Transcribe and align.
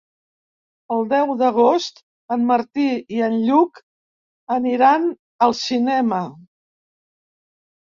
El 0.93 1.03
deu 1.09 1.33
d'agost 1.41 2.01
en 2.37 2.47
Martí 2.53 2.87
i 3.19 3.21
en 3.29 3.37
Lluc 3.51 3.83
aniran 4.57 5.07
al 5.49 5.57
cinema. 5.61 6.25